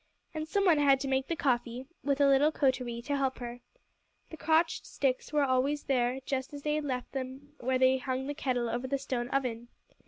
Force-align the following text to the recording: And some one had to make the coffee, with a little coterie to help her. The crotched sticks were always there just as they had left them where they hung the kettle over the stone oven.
And 0.33 0.47
some 0.47 0.65
one 0.65 0.79
had 0.79 0.99
to 1.01 1.07
make 1.07 1.27
the 1.27 1.35
coffee, 1.35 1.85
with 2.03 2.19
a 2.19 2.25
little 2.27 2.51
coterie 2.51 3.03
to 3.03 3.15
help 3.15 3.37
her. 3.37 3.59
The 4.31 4.37
crotched 4.37 4.83
sticks 4.87 5.31
were 5.31 5.43
always 5.43 5.83
there 5.83 6.21
just 6.25 6.55
as 6.55 6.63
they 6.63 6.73
had 6.73 6.85
left 6.85 7.11
them 7.11 7.53
where 7.59 7.77
they 7.77 7.99
hung 7.99 8.25
the 8.25 8.33
kettle 8.33 8.67
over 8.67 8.87
the 8.87 8.97
stone 8.97 9.29
oven. 9.29 9.67